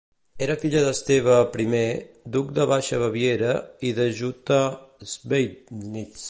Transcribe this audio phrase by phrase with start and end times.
[0.43, 1.81] Era filla d'Esteve I,
[2.37, 3.53] duc de Baixa Baviera
[3.91, 4.61] i de Jutta
[5.15, 6.19] Schweidnitz.